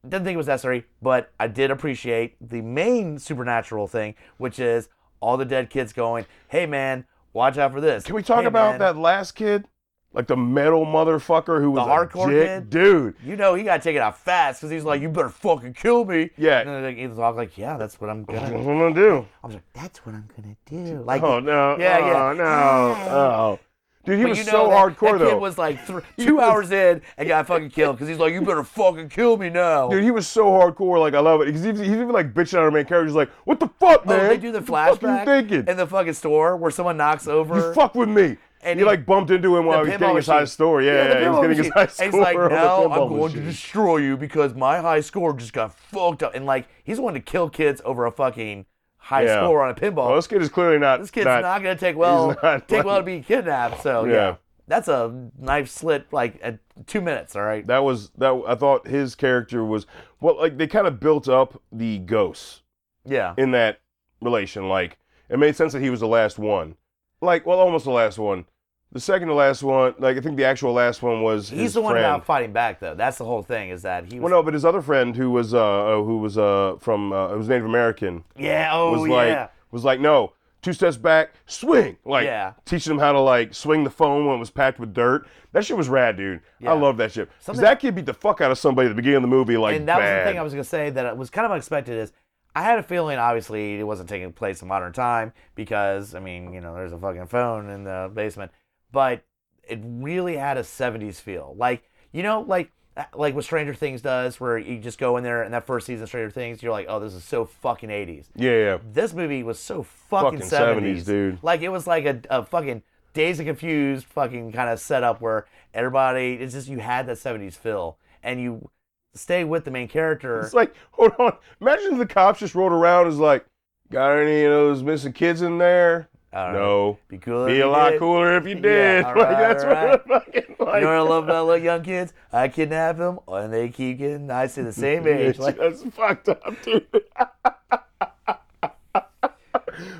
[0.08, 4.88] didn't think it was necessary, but I did appreciate the main supernatural thing, which is
[5.20, 8.04] all the dead kids going, hey man, watch out for this.
[8.04, 9.66] Can we talk Hey, about man, that last kid,
[10.12, 12.48] like the metal motherfucker who was The a hardcore dick?
[12.48, 12.70] kid?
[12.70, 13.14] dude?
[13.24, 16.30] You know he got taken out fast because he's like, you better fucking kill me.
[16.36, 16.60] Yeah.
[16.60, 18.40] And Ethan Hawke's like, yeah, that's what I'm gonna.
[18.40, 19.26] what I'm gonna do.
[19.44, 21.02] I was like, that's what I'm gonna do.
[21.04, 21.76] Like, Oh no!
[21.78, 22.38] Yeah, oh, yeah.
[22.38, 23.10] no!
[23.10, 23.58] Oh,
[24.04, 25.30] dude, he but was you know so that, hardcore that though.
[25.32, 28.40] kid was like th- two hours in and got fucking killed because he's like, you
[28.42, 29.88] better fucking kill me now.
[29.88, 30.98] Dude, he was so hardcore.
[31.00, 31.48] Like I love it.
[31.54, 33.06] He's he's even like bitching at our main character.
[33.06, 35.64] He's like, "What the fuck, man?" Oh, they do the What the flashback you thinking?
[35.68, 37.56] in the fucking store where someone knocks over.
[37.56, 39.98] you fuck with me." And he, he- like bumped into him while the he was
[40.00, 40.46] getting his high machine.
[40.48, 40.82] score.
[40.82, 41.72] Yeah, the he was getting his machine.
[41.72, 45.32] high And he's like, the now I'm going to destroy you because my high score
[45.32, 46.34] just got fucked up.
[46.34, 48.66] And like, he's wanting to kill kids over a fucking
[49.00, 49.40] high Yeah.
[49.44, 50.06] score on a pinball.
[50.08, 51.00] Well, this kid is clearly not.
[51.00, 52.34] this kid's not, not gonna take well
[52.68, 53.82] take well to be kidnapped.
[53.82, 54.12] So yeah.
[54.12, 54.34] Yeah.
[54.68, 57.34] that's a knife slit like at two minutes.
[57.34, 57.66] All right.
[57.66, 58.40] that was that.
[58.46, 59.86] I thought his character was
[60.20, 60.38] well.
[60.38, 62.62] Like they kind of built up the ghosts
[63.04, 63.34] Yeah.
[63.36, 63.80] in that
[64.22, 64.68] relation.
[64.68, 66.76] Like it made sense that he was the last one.
[67.20, 68.44] Like well, almost the last one.
[68.92, 71.74] The second to last one, like I think the actual last one was He's his
[71.74, 72.04] the one friend.
[72.04, 72.94] about fighting back though.
[72.96, 73.70] That's the whole thing.
[73.70, 74.24] Is that he was?
[74.30, 75.58] Well, no, but his other friend, who was uh,
[76.00, 78.70] uh, who was uh, from, uh, who was Native American, yeah.
[78.72, 79.14] Oh was yeah.
[79.14, 82.54] like, was like, no, two steps back, swing, like Yeah.
[82.64, 85.24] teaching him how to like swing the phone when it was packed with dirt.
[85.52, 86.40] That shit was rad, dude.
[86.58, 86.70] Yeah.
[86.72, 87.28] I love that shit.
[87.28, 89.28] 'Cause Something- that kid beat the fuck out of somebody at the beginning of the
[89.28, 90.26] movie, like and that was bad.
[90.26, 91.96] the thing I was gonna say that it was kind of unexpected.
[91.96, 92.12] Is
[92.56, 96.52] I had a feeling, obviously, it wasn't taking place in modern time because I mean,
[96.52, 98.50] you know, there's a fucking phone in the basement,
[98.92, 99.22] but
[99.68, 101.54] it really had a '70s feel.
[101.56, 105.24] Like you know, like uh, like what Stranger Things does, where you just go in
[105.24, 107.88] there and that first season of Stranger Things, you're like, oh, this is so fucking
[107.90, 108.26] '80s.
[108.34, 108.78] yeah, yeah.
[108.92, 111.38] This movie was so fucking, Fucking 70s, 70s, dude.
[111.42, 112.82] Like it was like a, a fucking
[113.14, 117.54] Dazed and Confused fucking kind of setup where everybody, it's just you had that 70s
[117.54, 118.68] feel and you
[119.14, 120.40] stay with the main character.
[120.40, 121.36] It's like, hold on.
[121.60, 123.44] Imagine the cops just rolled around and was like,
[123.90, 126.08] got any of those missing kids in there?
[126.32, 126.52] Know.
[126.52, 126.98] No.
[127.08, 127.46] Be cool.
[127.46, 127.98] Be a lot did.
[127.98, 129.04] cooler if you did.
[129.04, 129.92] all like right, that's all what right.
[129.92, 130.74] I'm fucking like.
[130.76, 132.12] You know what I love about little young kids?
[132.32, 135.38] I kidnap them and they keep getting nice to the same age.
[135.38, 136.86] Like, that's fucked up, dude.
[136.92, 137.08] but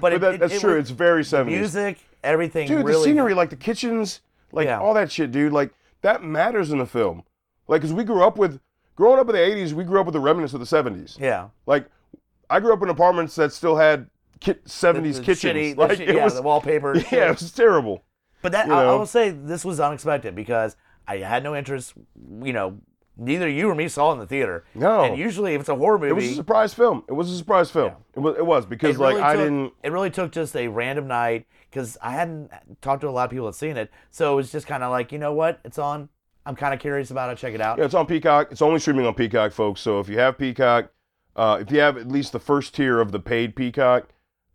[0.00, 0.78] But it, that, it- that's it true.
[0.78, 1.46] It's very 70s.
[1.46, 2.68] music, everything.
[2.68, 4.20] dude, really, the scenery, like the kitchens,
[4.52, 4.78] like Yeah.
[4.80, 5.52] all that shit, dude.
[5.52, 7.22] Like that matters in the film.
[7.68, 8.60] Like, cause we grew up with,
[8.96, 11.18] growing up in the '80s, we grew up with the remnants of the '70s.
[11.18, 11.48] Yeah.
[11.66, 11.86] Like,
[12.48, 14.08] I grew up in apartments that still had
[14.40, 15.42] ki- '70s the kitchens.
[15.42, 16.96] shitty- the like shit- it yeah, was, the wallpaper.
[17.12, 18.04] yeah, it was terrible.
[18.42, 20.76] But that I, I, will say this was unexpected because
[21.06, 21.94] I had no interest.
[22.42, 22.78] You know,
[23.16, 24.64] neither you or me saw it in the theater.
[24.74, 25.02] No.
[25.04, 27.04] And usually, if it's a horror movie, It was a surprise film.
[27.08, 27.92] It was a surprise film.
[28.14, 28.36] It was.
[28.36, 29.72] It was because it really like I didn't.
[29.82, 32.50] It really took just a random night because I hadn't
[32.80, 34.90] talked to a lot of people that seen it, so it was just kind of
[34.90, 36.08] like, you know what, it's on.
[36.46, 37.38] I'm kind of curious about it.
[37.38, 37.78] Check it out.
[37.78, 38.48] Yeah, it's on Peacock.
[38.50, 39.80] It's only streaming on Peacock, folks.
[39.80, 40.90] So if you have Peacock,
[41.36, 44.08] uh, if you have at least the first tier of the paid Peacock,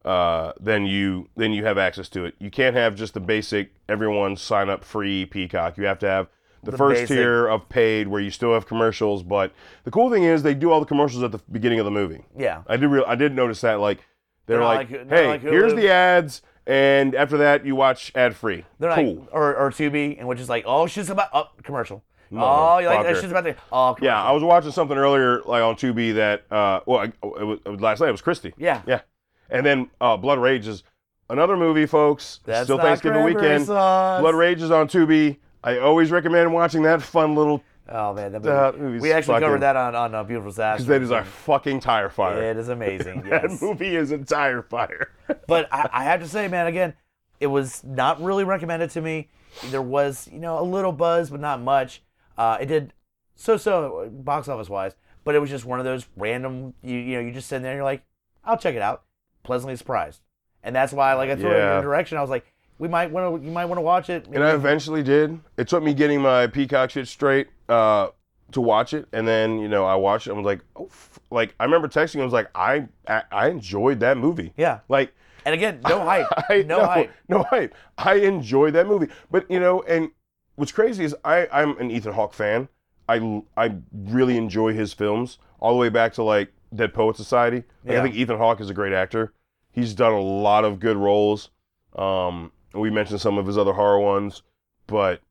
[0.06, 2.36] uh, then you then you have access to it.
[2.40, 5.78] You can't have just the basic everyone sign up free Peacock.
[5.78, 6.28] You have to have
[6.64, 7.18] the, The first basic.
[7.18, 9.24] tier of paid where you still have commercials.
[9.24, 9.52] But
[9.84, 12.24] the cool thing is they do all the commercials at the beginning of the movie.
[12.38, 12.62] Yeah.
[12.68, 14.00] I did real I did notice that like
[14.46, 18.36] they're, They're like, like- hey, like here's the ads, and after that you watch ad
[18.36, 18.64] free.
[18.80, 19.16] They're cool.
[19.22, 22.04] like, or or Tubi, and which is like, oh, she's about oh commercial.
[22.32, 23.16] No, oh, you like that?
[23.16, 23.30] fucker.
[23.32, 24.06] About to oh commercial.
[24.06, 27.60] Yeah, I was watching something earlier, like on Tubi, that uh, well, I, it was,
[27.66, 28.10] it was last night.
[28.10, 28.54] It was Christy.
[28.58, 28.82] Yeah.
[28.88, 29.02] yeah,
[29.50, 30.84] and then uh, Blood Rage is
[31.30, 32.40] another movie, folks.
[32.46, 33.66] That's Still Thanksgiving weekend.
[33.66, 34.22] sauce.
[34.22, 35.38] Blood Rage is on Tubi.
[35.64, 38.52] I always recommend watching that fun little Oh man, that movie.
[38.52, 40.84] That movie's we actually fucking- covered that on on uh, Beautiful Disaster.
[40.84, 42.42] because that is a fucking tire fire.
[42.42, 43.22] It is amazing.
[43.30, 45.12] that movie is a tire fire.
[45.48, 46.96] but I, I have to say, man, again,
[47.40, 49.30] it was not really recommended to me.
[49.66, 52.02] There was, you know, a little buzz, but not much.
[52.38, 52.92] Uh, it did
[53.36, 56.74] so-so box office wise, but it was just one of those random.
[56.82, 58.04] You, you know, you just sit there and you're like,
[58.44, 59.04] I'll check it out.
[59.46, 60.22] Pleasantly surprised,
[60.64, 61.74] and that's why, like, I threw it in Yeah.
[61.76, 62.18] your direction.
[62.18, 62.46] I was like,
[62.80, 63.46] we might want to.
[63.46, 64.28] You might want to watch it.
[64.28, 65.40] And I eventually did.
[65.56, 68.10] It took me getting my Peacock shit straight uh,
[68.52, 70.32] to watch it, and then you know I watched it.
[70.32, 71.20] and I was like, oh, f-.
[71.32, 72.16] like I remember texting.
[72.16, 72.22] Him.
[72.22, 74.52] I was like, I, I I enjoyed that movie.
[74.58, 74.80] yeah.
[74.90, 75.14] Like
[75.46, 76.28] And again, no hype.
[76.50, 77.12] I, no, hype.
[77.30, 77.74] No hype.
[77.98, 79.08] I enjoyed that movie.
[79.32, 80.10] But you know, and
[80.56, 82.68] what's crazy is I, I'm an Ethan Hawke fan.
[83.08, 87.58] I, I really enjoy his films all the way back to like Dead Poet Society.
[87.84, 88.00] Like, Yeah.
[88.00, 89.34] I think Ethan Hawke is a great actor.
[89.72, 91.50] He's done a lot of good roles.
[91.96, 94.42] Um, we mentioned some of his other horror ones,
[94.88, 95.22] but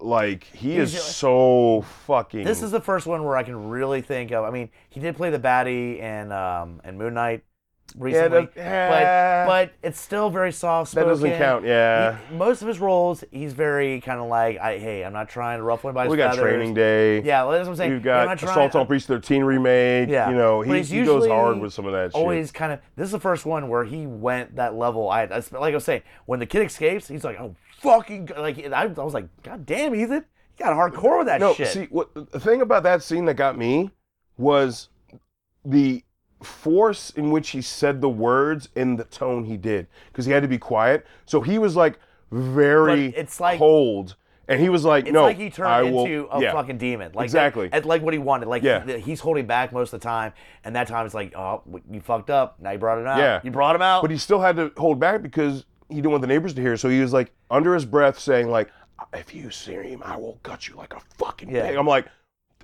[0.00, 2.44] like he is He's- so fucking.
[2.44, 4.44] This is the first one where I can really think of.
[4.44, 7.44] I mean, he did play the baddie in um in Moon Knight
[7.96, 9.44] recently, that- yeah.
[9.46, 11.08] but but it's still very soft that spoken.
[11.10, 11.64] doesn't count.
[11.64, 15.58] Yeah, most of his roles, he's very kind of like, I hey, I'm not trying
[15.58, 16.42] to ruffle anybody's we got feathers.
[16.42, 17.22] Training Day.
[17.22, 17.90] Yeah, well, that's what I'm saying.
[17.92, 20.08] We've I'm got trying- Assault on Precinct 13 remake.
[20.08, 20.30] Yeah.
[20.30, 22.14] You know, he, he goes hard with some of that shit.
[22.14, 25.08] always kind of this is the first one where he went that level.
[25.10, 28.58] I, I like I was saying when the kid escapes, he's like, oh fucking like
[28.72, 30.24] I, I was like, god damn, Ethan,
[30.58, 31.68] you got hardcore with that No, shit.
[31.68, 33.90] see, what the thing about that scene that got me
[34.38, 34.88] was
[35.64, 36.02] the
[36.42, 40.42] force in which he said the words in the tone he did because he had
[40.42, 41.06] to be quiet.
[41.26, 41.98] So he was like
[42.30, 44.16] very But it's like- cold,
[44.48, 46.52] and he was like, it's "No, like he turned I will, into a yeah.
[46.52, 47.12] fucking demon.
[47.14, 47.68] Like Exactly.
[47.68, 48.48] That, like what he wanted.
[48.48, 48.84] Like Yeah.
[48.84, 50.32] he- he's holding back most of the time,
[50.64, 52.58] and that time it's like, oh, you fucked up.
[52.60, 53.18] Now you brought it out.
[53.18, 53.40] Yeah.
[53.44, 54.02] You brought him out.
[54.02, 56.76] But he still had to hold back because he didn't want the neighbors to hear.
[56.76, 58.68] So he was like under his breath saying like,
[59.12, 61.68] "If you see him, I will gut you like a fucking Yeah.
[61.68, 62.06] pig." I'm like,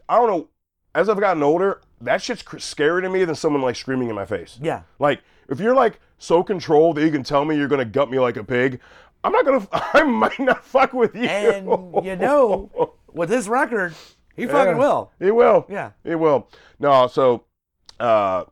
[0.08, 0.48] I don't know.
[0.94, 4.14] As I've gotten older, that shit's cr- scarier to me than someone like screaming in
[4.14, 4.58] my face.
[4.62, 4.82] yeah.
[4.98, 8.18] Like, if you're like so controlled that you can tell me you're gonna gut me
[8.18, 8.80] like a pig,
[9.24, 9.66] I'm not gonna.
[9.72, 11.24] I might not fuck with you.
[11.24, 11.66] And
[12.04, 13.94] you know, with his record,
[14.36, 15.12] he fucking will.
[15.18, 15.66] he will.
[15.68, 15.92] Yeah.
[16.04, 16.48] He will.
[16.78, 17.44] No, so
[18.00, 18.44] uh,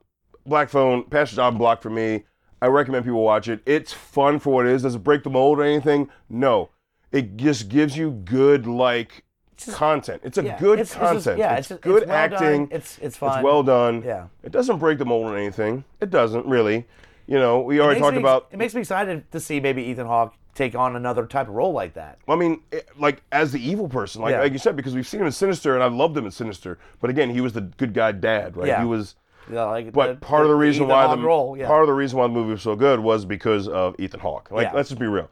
[0.45, 2.25] Black Phone, Pastor Job block for me.
[2.63, 3.61] I recommend people watch it.
[3.67, 4.83] It's fun for what it is.
[4.83, 6.09] Does it break the mold or anything?
[6.31, 6.71] No.
[7.13, 9.23] It just gives you good like
[9.65, 10.21] content.
[10.25, 11.39] It's a Yeah, good it's- it's just- content.
[11.39, 12.33] yeah, it's, it's, good well done.
[12.33, 12.69] acting.
[12.71, 13.39] It's it's fun.
[13.39, 14.03] It's well done.
[14.05, 14.27] Yeah.
[14.43, 15.85] It doesn't break the mold or anything.
[16.01, 16.87] It doesn't really.
[17.27, 18.47] You know, we already talked me- about.
[18.53, 21.73] It makes me excited to see maybe Ethan Hawke take on another type of role
[21.73, 22.19] like that.
[22.29, 24.41] I mean, it- like as the evil person, like, Yeah.
[24.41, 26.79] like you said, because we've seen him in Sinister, and I loved him in Sinister.
[27.01, 28.69] But again, he was the good guy dad, right?
[28.69, 28.81] Yeah.
[28.81, 29.17] He was.
[29.53, 31.67] Yeah, like But part of the reason Ethan why the role, yeah.
[31.69, 34.51] part of the reason why the movie was so good was because of Ethan Hawke.
[34.51, 34.73] Like, Yeah.
[34.75, 35.29] let's just be real.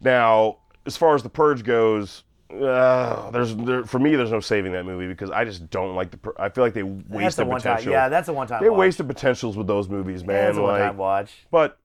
[0.00, 0.56] Now,
[0.86, 4.84] as far as the Purge goes, uh, there's there, for me, there's no saving that
[4.84, 6.32] movie because I just don't like the.
[6.38, 7.74] I feel like they that's a wasted one time.
[7.76, 7.92] potential.
[7.92, 8.62] Yeah, that's a one time.
[8.62, 8.78] they watch.
[8.78, 10.44] wasted potentials with those movies, Yeah, man.
[10.46, 11.32] that's a one like, time watch.
[11.50, 11.78] but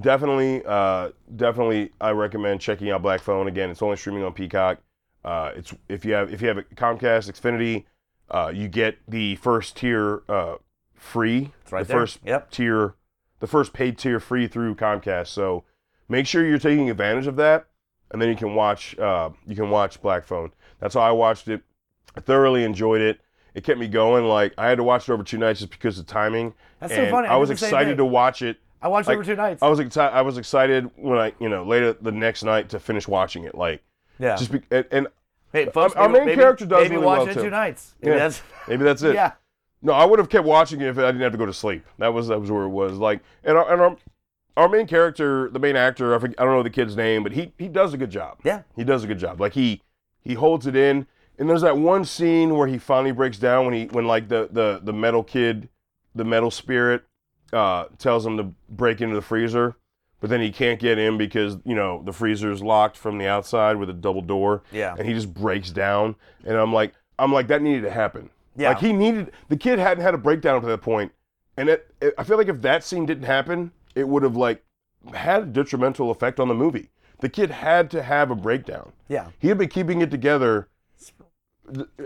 [0.00, 3.70] definitely, uh, definitely, I recommend checking out Black Phone again.
[3.70, 4.78] It's only streaming on Peacock.
[5.24, 7.84] Uh, it's if you have if you have a Comcast Xfinity,
[8.30, 10.56] uh, you get the first tier uh,
[10.94, 11.50] free.
[11.62, 12.00] It's right the there.
[12.00, 12.50] first Yep.
[12.50, 12.94] tier,
[13.40, 15.28] the first paid tier free through Comcast.
[15.28, 15.64] So
[16.08, 17.66] make sure you're taking advantage of that,
[18.12, 20.52] and then you can watch uh, you can watch Black Phone.
[20.78, 21.62] That's how I watched it.
[22.16, 23.20] I thoroughly enjoyed it.
[23.54, 24.26] It kept me going.
[24.26, 26.54] Like I had to watch it over two nights just because of timing.
[26.80, 27.28] That's so funny.
[27.28, 28.58] I I was did the same excited to watch it.
[28.82, 29.62] I watched like, over two nights.
[29.62, 30.14] I was excited.
[30.14, 33.54] I was excited when I, you know, later the next night to finish watching it.
[33.54, 33.82] Like,
[34.18, 34.36] yeah.
[34.36, 35.06] just be, and, and
[35.52, 37.42] hey, folks, our maybe, main maybe, character does maybe really watch well, it too.
[37.42, 37.94] two nights.
[38.02, 38.18] Maybe Yeah.
[38.18, 39.14] that's maybe that's it.
[39.14, 39.32] yeah.
[39.82, 41.84] No, I would have kept watching it if I didn't have to go to sleep.
[41.98, 42.98] That was that was where it was.
[42.98, 43.96] Like, and our, and our,
[44.56, 47.32] our main character, the main actor, I, forget, I don't know the kid's name, but
[47.32, 48.38] he he does a good job.
[48.44, 48.62] Yeah.
[48.76, 49.40] he does a good job.
[49.40, 49.82] Like he
[50.20, 51.06] he holds it in.
[51.38, 54.48] And there's that one scene where he finally breaks down when he when like the
[54.52, 55.68] the the metal kid,
[56.14, 57.04] the metal spirit,
[57.52, 59.76] uh, tells him to break into the freezer,
[60.20, 63.76] but then he can't get in because you know the freezer's locked from the outside
[63.76, 64.62] with a double door.
[64.70, 64.94] Yeah.
[64.96, 66.14] and he just breaks down.
[66.44, 68.30] And I'm like, I'm like, that needed to happen.
[68.54, 68.68] Yeah.
[68.68, 71.12] Like he needed the kid hadn't had a breakdown up to that point,
[71.56, 74.64] and it, it, I feel like if that scene didn't happen, it would have like
[75.14, 76.90] had a detrimental effect on the movie.
[77.20, 78.92] The kid had to have a breakdown.
[79.08, 79.28] Yeah.
[79.38, 80.68] He had been keeping it together,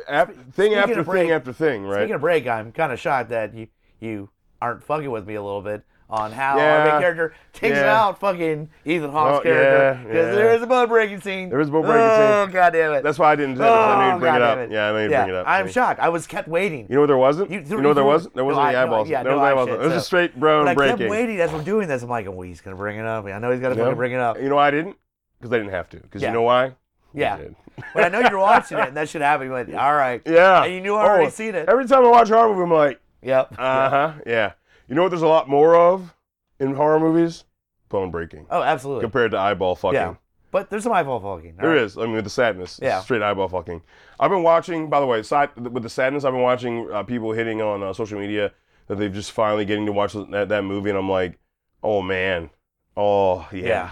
[0.09, 2.01] ap- thing after break- thing after thing, right?
[2.01, 3.68] Speaking of break, I'm kind of shocked that you
[4.01, 8.00] you aren't fucking with me a little bit on how our main character takes Yeah.
[8.00, 10.34] out fucking Ethan Hawke's Oh, character because yeah.
[10.36, 11.48] there is a bone breaking scene.
[11.48, 12.52] There is a bone breaking oh, scene.
[12.52, 13.02] god damn it!
[13.02, 13.56] That's why I didn't.
[13.56, 14.58] It, I knew oh, you'd bring it up.
[14.58, 15.48] damn Yeah, I you'd yeah, bring it up.
[15.48, 15.98] I'm shocked.
[16.00, 16.86] I was kept waiting.
[16.88, 17.50] You know what there wasn't?
[17.50, 18.34] You- You, know what there wasn't?
[18.34, 19.08] There wasn't no, any I- no, eyeballs.
[19.08, 19.68] yeah, there no eyeballs.
[19.68, 20.96] shit, It was so- a straight bone but I breaking.
[20.98, 22.02] kept waiting as we're doing this.
[22.02, 23.24] I'm like, oh, he's gonna bring it up.
[23.26, 23.82] I know he's gonna Yeah.
[23.82, 24.40] fucking bring it up.
[24.40, 24.96] You know why I didn't?
[25.40, 25.96] Because I didn't have to.
[25.96, 26.28] Because Yeah.
[26.28, 26.72] you know why?
[27.12, 27.38] Yeah.
[27.94, 29.50] But I know you're watching it, and that should happen.
[29.50, 30.22] Went, all right.
[30.24, 30.62] Yeah.
[30.64, 31.68] And you knew I already Oh, seen it.
[31.68, 33.52] Every time I watch a horror movie, I'm like, Yep.
[33.58, 34.52] uh huh, yeah.
[34.88, 35.09] You know what?
[35.11, 36.14] There's a lot more of
[36.61, 37.44] in horror movies.
[37.88, 39.03] Bone breaking Oh, absolutely.
[39.03, 39.94] compared to eyeball fucking.
[39.94, 40.14] Yeah.
[40.51, 41.57] But there's some eyeball fucking.
[41.57, 41.96] There is.
[41.99, 42.81] I mean, with the sadness.
[42.83, 43.01] Yeah.
[43.03, 43.83] Straight eyeball fucking.
[44.18, 47.33] I've been watching, by the way, side, with the sadness, I've been watching uh, people
[47.33, 48.53] hitting on uh, social media
[48.87, 51.38] that they've just finally getting to watch that, that movie, and I'm like,
[51.83, 52.51] oh man.
[52.96, 53.90] Oh, yeah.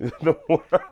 [0.00, 0.04] Yeah.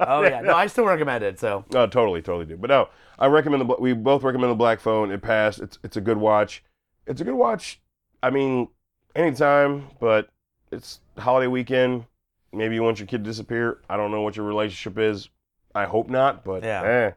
[0.01, 1.41] Oh yeah, no, I still recommend it.
[1.41, 2.57] So No, totally, totally do.
[2.57, 3.77] But no, I recommend the.
[3.79, 5.11] We both recommend the Black Phone.
[5.11, 5.59] It passed.
[5.61, 6.63] It's it's a good watch.
[7.07, 7.81] It's a good watch.
[8.23, 8.69] I mean,
[9.15, 10.29] anytime, but
[10.73, 12.05] it's holiday weekend.
[12.53, 13.79] Maybe you want your kid to disappear.
[13.89, 15.29] I don't know what your relationship is.
[15.75, 17.13] I hope not, but Yeah.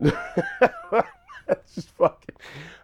[0.00, 0.10] eh.
[1.48, 2.36] It's just fucking.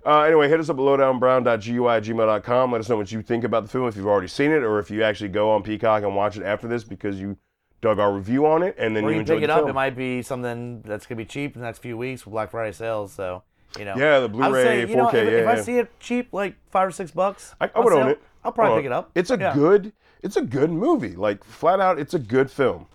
[0.05, 2.73] Uh, anyway, hit us up at lowdownbrown.gui@gmail.com.
[2.73, 4.79] Let us know what you think about the film if you've already seen it, or
[4.79, 7.39] if you actually go on Peacock and watch it after this because you
[7.81, 9.61] dug our review on it and then or you you pick it up.
[9.61, 9.71] film.
[9.71, 12.51] It might be something that's gonna be cheap in the next few weeks with Black
[12.51, 13.13] Friday sales.
[13.13, 13.45] So
[13.79, 13.95] you know.
[13.97, 16.55] Yeah, the Blu-ray, say, you know, 4K, if, yeah, if I see it cheap, like
[16.71, 18.23] five or six bucks, I, I would own sale, it.
[18.45, 19.11] I'll probably I'll pick it up.
[19.15, 19.55] It's a Yeah.
[19.55, 21.17] good, it's a good movie.
[21.17, 22.87] Like flat out, it's a good film.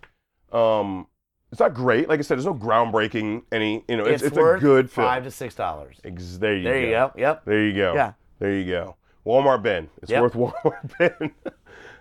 [0.51, 1.07] Um,
[1.51, 2.09] it's not great.
[2.09, 3.43] Like I said, there's no groundbreaking.
[3.51, 5.07] Any, you know, it's, It's, it's, a worth good film.
[5.07, 5.97] five to six dollars.
[6.03, 6.79] Ex- there you There go.
[6.85, 7.11] you go.
[7.17, 7.45] Yep.
[7.45, 7.93] There you go.
[7.93, 8.13] Yeah.
[8.39, 8.95] There you go.
[9.25, 9.89] Walmart Ben.
[10.01, 10.21] It's Yep.
[10.21, 10.33] worth
[10.63, 11.31] Walmart Ben.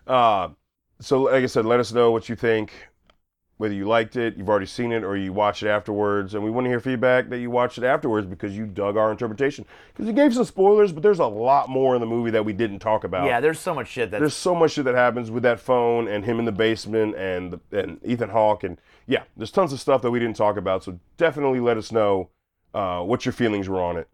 [0.06, 0.48] uh,
[1.00, 2.72] so, like I said, let us know what you think.
[3.58, 6.50] Whether you liked it, you've already seen it, or you watched it afterwards, and we
[6.50, 9.64] want to hear feedback that you watched it afterwards because you dug our interpretation.
[9.92, 12.52] Because you gave some spoilers, but there's a lot more in the movie that we
[12.52, 13.26] didn't talk about.
[13.26, 16.08] Yeah, there's so much shit that's There's so much shit that happens with that phone
[16.08, 19.80] and him in the basement and the, and Ethan Hawke and yeah, there's tons of
[19.80, 20.84] stuff that we didn't talk about.
[20.84, 22.30] So definitely let us know
[22.74, 24.08] uh, what your feelings were on it.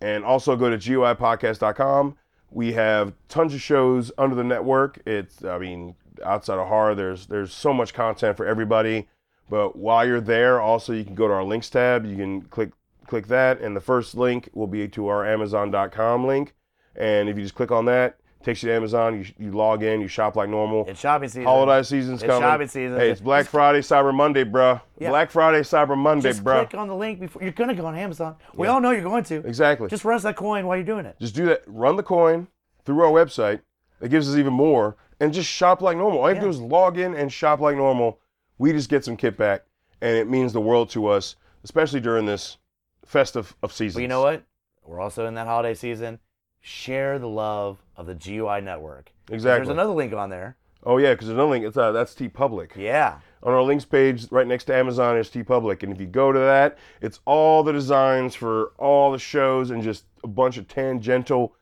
[0.00, 2.16] And also go to GUIPodcast.com.
[2.50, 5.00] We have tons of shows under the network.
[5.06, 9.08] It's I mean outside of horror, there's there's so much content for everybody.
[9.48, 12.06] But while you're there, also you can go to our links tab.
[12.06, 12.70] You can click
[13.06, 16.54] click that, and the first link will be to our Amazon.com link.
[16.96, 19.18] And if you just click on that, takes you to Amazon.
[19.18, 20.86] You, you log in, you shop like normal.
[20.88, 21.44] it's shopping season.
[21.44, 22.42] Holiday season's It's coming.
[22.42, 22.98] shopping season.
[22.98, 24.80] Hey, it's Black Friday, Cyber Monday, bruh.
[24.98, 25.10] Yeah.
[25.10, 26.32] Black Friday, Cyber Monday, bro.
[26.32, 26.68] Just bruh.
[26.68, 28.36] click on the link before you're gonna go on Amazon.
[28.54, 29.36] We all know you're going to.
[29.46, 29.88] Exactly.
[29.88, 31.16] Just run that coin while you're doing it.
[31.20, 31.62] Just do that.
[31.66, 32.48] Run the coin
[32.84, 33.60] through our website.
[34.00, 34.96] It gives us even more.
[35.20, 36.20] And just shop like normal.
[36.20, 38.18] All you have to do is log in and shop like normal.
[38.58, 39.60] We just get some kickback,
[40.00, 42.56] and it means the world to us, especially during this
[43.04, 43.98] festive of season.
[43.98, 44.44] But you know what?
[44.84, 46.18] We're also in that holiday season.
[46.60, 49.12] Share the love of the GUI network.
[49.30, 49.66] Exactly.
[49.66, 50.56] There's another link on there.
[50.84, 51.64] Oh yeah, because there's another link.
[51.64, 52.76] It's uh, that's TeePublic.
[52.76, 53.18] Yeah.
[53.42, 56.38] On our links page, right next to Amazon is TeePublic, and if you go to
[56.38, 61.54] that, it's all the designs for all the shows and just a bunch of tangential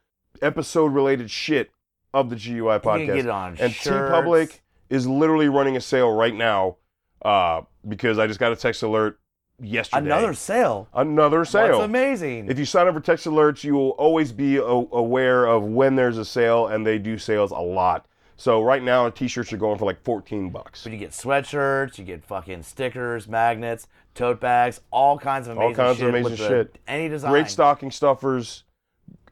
[0.43, 1.71] episode-related shit
[2.15, 3.57] of the GUI podcast.
[3.61, 4.11] And T shirts.
[4.11, 6.77] Public is literally running a sale right now
[7.23, 9.19] uh, because I just got a text alert
[9.61, 10.07] yesterday.
[10.07, 10.89] Another sale.
[10.95, 11.67] another sale.
[11.79, 12.49] That's amazing.
[12.51, 15.97] If you sign up for text alerts, you will always be a- aware of when
[15.97, 18.07] there's a sale, and they do sales a lot.
[18.37, 20.85] So right now, t-shirts are going for like 14 bucks.
[20.85, 25.71] But you get sweatshirts, you get fucking stickers, magnets, tote bags, all kinds of amazing
[25.71, 26.09] all kinds of shit.
[26.09, 26.79] amazing with the- shit.
[26.87, 27.33] Any design.
[27.33, 28.63] Great stocking stuffers.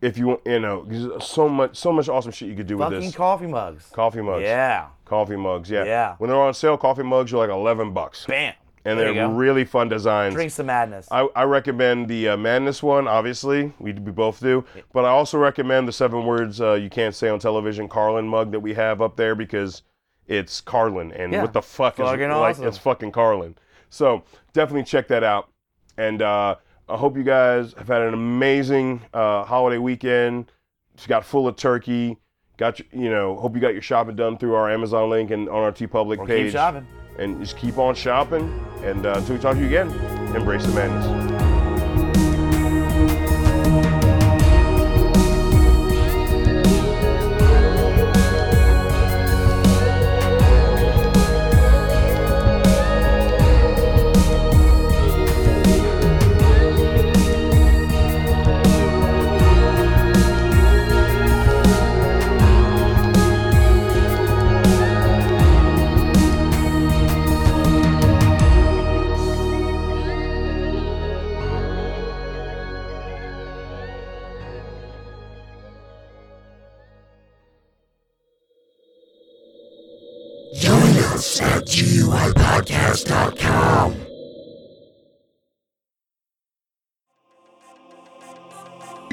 [0.00, 2.86] If you want, you know so much, so much awesome shit you could do with
[2.88, 3.14] Fucking this.
[3.14, 3.86] coffee mugs.
[3.92, 4.42] coffee mugs.
[4.42, 4.88] Yeah.
[5.04, 5.70] Coffee mugs.
[5.70, 5.84] Yeah.
[5.84, 6.14] Yeah.
[6.18, 8.54] When they're on sale, coffee mugs are like 11 bucks, Bam.
[8.84, 10.34] and There they're really fun designs.
[10.34, 11.08] Drinks the madness.
[11.10, 13.72] I, I recommend the uh, Madness one, obviously.
[13.78, 14.64] We, we both do.
[14.92, 18.52] But I also recommend the seven words uh, you can't say on television Carlin mug
[18.52, 19.82] that we have up there because
[20.26, 21.12] it's Carlin.
[21.12, 21.42] And Yeah.
[21.42, 22.58] what the fuck is Fucking like?
[22.58, 23.54] It's fucking Carlin.
[23.88, 25.48] So definitely check that out.
[25.96, 26.56] And uh,
[26.88, 30.52] I hope you guys have had an amazing uh, holiday weekend.
[30.96, 32.16] Just got full of turkey.
[32.58, 35.48] Got your, you know, hope you got your shopping done through our Amazon link and
[35.48, 36.86] on our TeePublic page keep shopping.
[37.18, 38.48] and just keep on shopping.
[38.82, 39.90] And uh, until we talk to you again,
[40.34, 41.45] embrace the madness.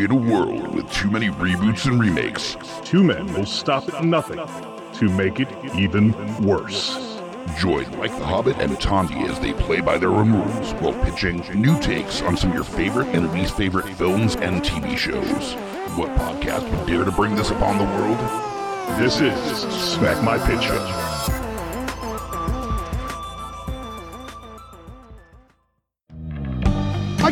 [0.04, 4.38] In a world with too many reboots and remakes, Two men will stop at nothing
[4.96, 6.12] to make it even
[6.46, 7.22] worse.
[7.58, 11.38] join Mike the Hobbit and Tondi as they play by their own rules while pitching
[11.56, 15.54] new takes on some of your favorite and least favorite films and TV shows.
[15.98, 18.20] What podcast would dare to bring this upon the world?
[19.00, 19.34] This is
[19.74, 20.68] Smack My Pitch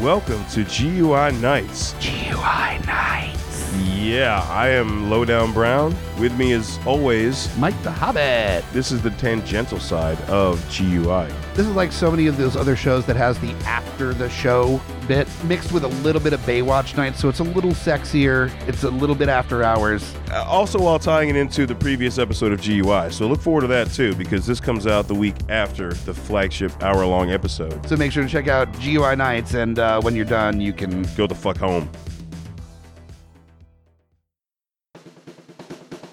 [0.00, 1.94] Welcome to GUI Nights.
[1.94, 3.74] GUI Nights.
[3.82, 5.92] Yeah, I am Lowdown Brown.
[6.20, 8.64] With me, as always, Mike the Hobbit.
[8.72, 11.26] this is the tangential side of GUI.
[11.54, 14.80] This is like so many of those other shows that has the after the show
[15.08, 18.52] bit mixed with a little bit of Baywatch night, so it's a little sexier.
[18.68, 20.14] It's a little bit after hours.
[20.30, 23.10] Uh, Also, while tying it into the previous episode of GUI.
[23.10, 26.70] So look forward to that too, because this comes out the week after the flagship
[26.82, 27.84] hour long episode.
[27.88, 31.02] So make sure to check out GUI Nights, and uh, when you're done, you can.
[31.16, 31.88] Go the fuck home.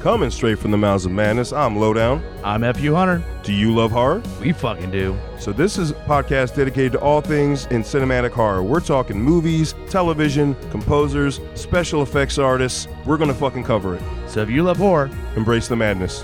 [0.00, 2.22] Coming straight from the mouths of madness, I'm Lowdown.
[2.44, 3.20] I'm FU Hunter.
[3.42, 4.22] Do you love horror?
[4.40, 5.18] We fucking do.
[5.40, 8.62] So this is a podcast dedicated to all things in cinematic horror.
[8.62, 12.86] We're talking movies, television, composers, special effects artists.
[13.06, 14.02] We're gonna fucking cover it.
[14.28, 16.22] So if you love horror, Embrace the madness.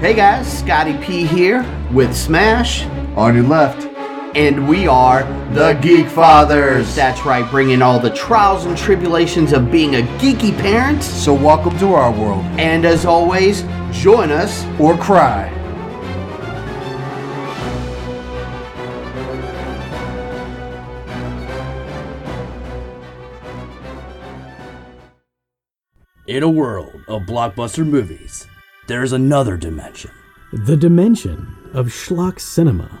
[0.00, 2.84] Hey guys, Scotty P here with Smash
[3.16, 3.97] on your left.
[4.34, 5.22] And we are
[5.54, 6.94] the Geek Fathers.
[6.94, 11.02] That's right, bringing all the trials and tribulations of being a geeky parent.
[11.02, 12.44] So welcome to our world.
[12.58, 14.64] And as always, join us.
[14.78, 15.54] Or cry.
[26.26, 28.46] In a world of blockbuster movies,
[28.86, 30.10] there's another dimension.
[30.52, 33.00] The dimension of schlock cinema.